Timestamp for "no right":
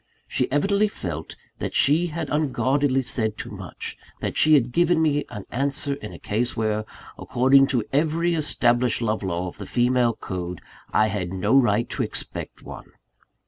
11.31-11.87